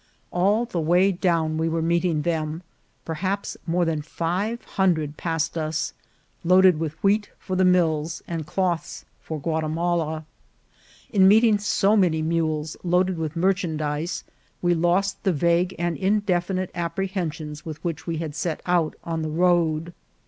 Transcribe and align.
All 0.31 0.65
the 0.65 0.79
way 0.81 1.11
down 1.11 1.59
we 1.59 1.69
were 1.69 1.79
meeting 1.83 2.23
them; 2.23 2.63
perhaps 3.05 3.55
more 3.67 3.85
than 3.85 4.01
five 4.01 4.63
hundred 4.63 5.15
passed 5.15 5.55
us, 5.59 5.93
loaded 6.43 6.79
with 6.79 6.93
wheat 7.03 7.29
for 7.37 7.55
the 7.55 7.63
mills 7.63 8.23
and 8.27 8.47
cloths 8.47 9.05
for 9.21 9.39
Guatimala. 9.39 10.25
In 11.11 11.27
meet 11.27 11.43
ing 11.43 11.59
so 11.59 11.95
many 11.95 12.23
mules 12.23 12.75
loaded 12.83 13.19
with 13.19 13.35
merchandise, 13.35 14.23
we 14.59 14.73
lost 14.73 15.21
the 15.23 15.31
vague 15.31 15.75
and 15.77 15.95
indefinite 15.97 16.71
apprehensions 16.73 17.63
with 17.63 17.77
which 17.83 18.07
we 18.07 18.17
had 18.17 18.33
set 18.33 18.63
out 18.65 18.95
on 19.03 19.21
this 19.21 19.29
road. 19.29 19.93